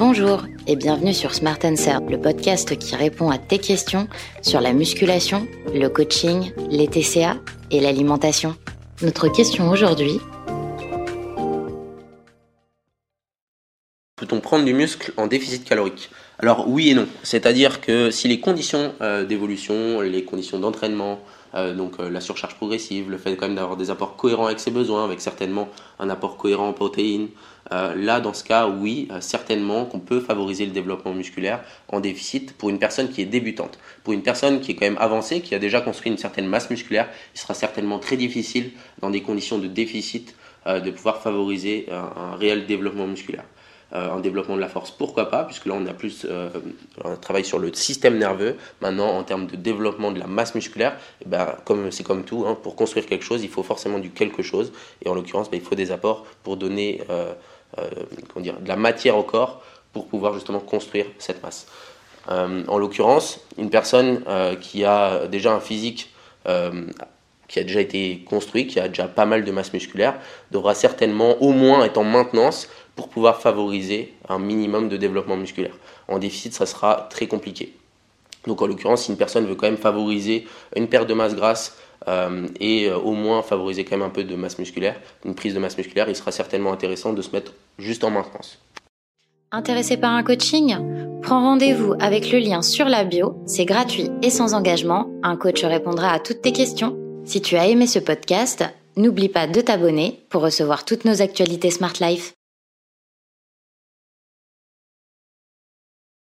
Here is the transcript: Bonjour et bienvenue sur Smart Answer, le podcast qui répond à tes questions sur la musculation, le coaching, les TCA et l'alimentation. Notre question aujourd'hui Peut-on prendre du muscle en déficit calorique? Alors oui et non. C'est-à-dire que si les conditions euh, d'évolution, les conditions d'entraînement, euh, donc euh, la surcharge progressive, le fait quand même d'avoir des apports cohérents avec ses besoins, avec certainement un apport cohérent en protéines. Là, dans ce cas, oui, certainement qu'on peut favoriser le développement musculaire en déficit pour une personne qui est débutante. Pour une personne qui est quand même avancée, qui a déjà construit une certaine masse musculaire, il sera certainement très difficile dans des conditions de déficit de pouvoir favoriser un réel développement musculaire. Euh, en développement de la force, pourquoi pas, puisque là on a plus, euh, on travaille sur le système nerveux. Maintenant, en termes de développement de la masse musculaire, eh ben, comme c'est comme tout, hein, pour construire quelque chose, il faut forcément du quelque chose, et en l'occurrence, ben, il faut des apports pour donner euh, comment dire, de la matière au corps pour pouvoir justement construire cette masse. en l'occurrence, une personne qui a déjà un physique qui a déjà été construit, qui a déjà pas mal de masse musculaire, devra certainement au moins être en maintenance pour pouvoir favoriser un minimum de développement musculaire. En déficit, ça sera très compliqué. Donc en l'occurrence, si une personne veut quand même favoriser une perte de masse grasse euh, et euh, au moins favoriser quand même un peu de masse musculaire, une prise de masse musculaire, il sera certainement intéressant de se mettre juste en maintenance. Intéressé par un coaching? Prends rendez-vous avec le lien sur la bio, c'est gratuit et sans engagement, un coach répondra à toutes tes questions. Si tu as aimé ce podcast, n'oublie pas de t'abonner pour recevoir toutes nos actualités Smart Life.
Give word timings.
Bonjour 0.00 0.46
et 0.66 0.76
bienvenue 0.76 1.12
sur 1.12 1.34
Smart 1.34 1.58
Answer, 1.62 1.98
le 2.08 2.18
podcast 2.18 2.74
qui 2.78 2.96
répond 2.96 3.28
à 3.28 3.36
tes 3.36 3.58
questions 3.58 4.08
sur 4.40 4.62
la 4.62 4.72
musculation, 4.72 5.46
le 5.74 5.88
coaching, 5.88 6.52
les 6.70 6.88
TCA 6.88 7.36
et 7.70 7.80
l'alimentation. 7.80 8.56
Notre 9.02 9.28
question 9.28 9.68
aujourd'hui 9.68 10.18
Peut-on 14.20 14.40
prendre 14.40 14.66
du 14.66 14.74
muscle 14.74 15.14
en 15.16 15.26
déficit 15.28 15.64
calorique? 15.64 16.10
Alors 16.38 16.68
oui 16.68 16.90
et 16.90 16.94
non. 16.94 17.08
C'est-à-dire 17.22 17.80
que 17.80 18.10
si 18.10 18.28
les 18.28 18.38
conditions 18.38 18.92
euh, 19.00 19.24
d'évolution, 19.24 20.02
les 20.02 20.24
conditions 20.24 20.58
d'entraînement, 20.58 21.20
euh, 21.54 21.72
donc 21.72 21.94
euh, 21.98 22.10
la 22.10 22.20
surcharge 22.20 22.54
progressive, 22.56 23.08
le 23.08 23.16
fait 23.16 23.34
quand 23.36 23.46
même 23.46 23.56
d'avoir 23.56 23.78
des 23.78 23.90
apports 23.90 24.16
cohérents 24.16 24.44
avec 24.44 24.60
ses 24.60 24.70
besoins, 24.70 25.06
avec 25.06 25.22
certainement 25.22 25.70
un 25.98 26.10
apport 26.10 26.36
cohérent 26.36 26.68
en 26.68 26.74
protéines. 26.74 27.28
Là, 27.70 28.20
dans 28.20 28.34
ce 28.34 28.42
cas, 28.42 28.66
oui, 28.66 29.06
certainement 29.20 29.84
qu'on 29.84 30.00
peut 30.00 30.18
favoriser 30.18 30.66
le 30.66 30.72
développement 30.72 31.12
musculaire 31.14 31.62
en 31.88 32.00
déficit 32.00 32.52
pour 32.52 32.68
une 32.68 32.80
personne 32.80 33.10
qui 33.10 33.22
est 33.22 33.26
débutante. 33.26 33.78
Pour 34.02 34.12
une 34.12 34.22
personne 34.22 34.60
qui 34.60 34.72
est 34.72 34.74
quand 34.74 34.86
même 34.86 34.98
avancée, 34.98 35.40
qui 35.40 35.54
a 35.54 35.60
déjà 35.60 35.80
construit 35.80 36.10
une 36.10 36.18
certaine 36.18 36.48
masse 36.48 36.68
musculaire, 36.68 37.08
il 37.32 37.40
sera 37.40 37.54
certainement 37.54 38.00
très 38.00 38.16
difficile 38.16 38.72
dans 39.00 39.10
des 39.10 39.22
conditions 39.22 39.58
de 39.58 39.68
déficit 39.68 40.34
de 40.66 40.90
pouvoir 40.90 41.22
favoriser 41.22 41.86
un 41.92 42.34
réel 42.34 42.66
développement 42.66 43.06
musculaire. 43.06 43.44
Euh, 43.92 44.08
en 44.08 44.20
développement 44.20 44.54
de 44.54 44.60
la 44.60 44.68
force, 44.68 44.92
pourquoi 44.92 45.30
pas, 45.30 45.42
puisque 45.42 45.66
là 45.66 45.74
on 45.76 45.84
a 45.84 45.92
plus, 45.92 46.24
euh, 46.28 46.48
on 47.02 47.16
travaille 47.16 47.44
sur 47.44 47.58
le 47.58 47.74
système 47.74 48.18
nerveux. 48.18 48.56
Maintenant, 48.80 49.08
en 49.08 49.24
termes 49.24 49.48
de 49.48 49.56
développement 49.56 50.12
de 50.12 50.20
la 50.20 50.28
masse 50.28 50.54
musculaire, 50.54 50.96
eh 51.24 51.28
ben, 51.28 51.56
comme 51.64 51.90
c'est 51.90 52.04
comme 52.04 52.22
tout, 52.22 52.44
hein, 52.46 52.56
pour 52.62 52.76
construire 52.76 53.04
quelque 53.06 53.24
chose, 53.24 53.42
il 53.42 53.48
faut 53.48 53.64
forcément 53.64 53.98
du 53.98 54.10
quelque 54.10 54.44
chose, 54.44 54.72
et 55.04 55.08
en 55.08 55.14
l'occurrence, 55.14 55.50
ben, 55.50 55.56
il 55.56 55.66
faut 55.66 55.74
des 55.74 55.90
apports 55.90 56.24
pour 56.44 56.56
donner 56.56 57.02
euh, 57.10 57.32
comment 58.32 58.44
dire, 58.44 58.60
de 58.60 58.68
la 58.68 58.76
matière 58.76 59.16
au 59.18 59.24
corps 59.24 59.60
pour 59.92 60.06
pouvoir 60.06 60.34
justement 60.34 60.60
construire 60.60 61.06
cette 61.18 61.42
masse. 61.42 61.66
en 62.28 62.78
l'occurrence, 62.78 63.40
une 63.58 63.70
personne 63.70 64.22
qui 64.60 64.84
a 64.84 65.26
déjà 65.26 65.52
un 65.52 65.58
physique 65.58 66.12
qui 67.50 67.58
a 67.58 67.64
déjà 67.64 67.80
été 67.80 68.22
construit, 68.30 68.68
qui 68.68 68.78
a 68.78 68.86
déjà 68.86 69.08
pas 69.08 69.26
mal 69.26 69.44
de 69.44 69.50
masse 69.50 69.72
musculaire, 69.72 70.14
devra 70.52 70.74
certainement 70.74 71.42
au 71.42 71.50
moins 71.50 71.84
être 71.84 71.98
en 71.98 72.04
maintenance 72.04 72.68
pour 72.94 73.08
pouvoir 73.08 73.40
favoriser 73.40 74.14
un 74.28 74.38
minimum 74.38 74.88
de 74.88 74.96
développement 74.96 75.36
musculaire. 75.36 75.76
En 76.06 76.20
déficit, 76.20 76.54
ça 76.54 76.64
sera 76.64 77.08
très 77.10 77.26
compliqué. 77.26 77.74
Donc 78.46 78.62
en 78.62 78.68
l'occurrence, 78.68 79.02
si 79.02 79.10
une 79.10 79.16
personne 79.16 79.46
veut 79.46 79.56
quand 79.56 79.66
même 79.66 79.76
favoriser 79.76 80.46
une 80.76 80.86
perte 80.86 81.08
de 81.08 81.14
masse 81.14 81.34
grasse 81.34 81.76
euh, 82.06 82.46
et 82.60 82.88
euh, 82.88 82.96
au 82.96 83.12
moins 83.12 83.42
favoriser 83.42 83.84
quand 83.84 83.96
même 83.96 84.06
un 84.06 84.10
peu 84.10 84.22
de 84.22 84.36
masse 84.36 84.60
musculaire, 84.60 85.00
une 85.24 85.34
prise 85.34 85.52
de 85.52 85.58
masse 85.58 85.76
musculaire, 85.76 86.08
il 86.08 86.14
sera 86.14 86.30
certainement 86.30 86.72
intéressant 86.72 87.12
de 87.12 87.20
se 87.20 87.32
mettre 87.32 87.52
juste 87.78 88.04
en 88.04 88.10
maintenance. 88.10 88.60
Intéressé 89.50 89.96
par 89.96 90.12
un 90.12 90.22
coaching? 90.22 90.76
Prends 91.22 91.40
rendez-vous 91.40 91.94
avec 91.98 92.30
le 92.30 92.38
lien 92.38 92.62
sur 92.62 92.86
la 92.86 93.02
bio, 93.02 93.42
c'est 93.44 93.64
gratuit 93.64 94.08
et 94.22 94.30
sans 94.30 94.54
engagement, 94.54 95.10
un 95.24 95.36
coach 95.36 95.64
répondra 95.64 96.12
à 96.12 96.20
toutes 96.20 96.42
tes 96.42 96.52
questions. 96.52 96.99
Si 97.24 97.40
tu 97.40 97.56
as 97.56 97.68
aimé 97.68 97.86
ce 97.86 97.98
podcast, 97.98 98.64
n'oublie 98.96 99.28
pas 99.28 99.46
de 99.46 99.60
t'abonner 99.60 100.24
pour 100.30 100.42
recevoir 100.42 100.84
toutes 100.84 101.04
nos 101.04 101.22
actualités 101.22 101.70
Smart 101.70 101.94
Life. 102.00 102.32